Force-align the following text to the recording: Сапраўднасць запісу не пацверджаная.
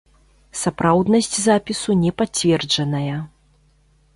Сапраўднасць 0.61 1.35
запісу 1.47 1.91
не 2.07 2.11
пацверджаная. 2.23 3.17